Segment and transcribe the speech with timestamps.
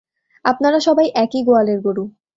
[0.45, 2.03] আপনারা সবাই একই গোয়ালের গরু!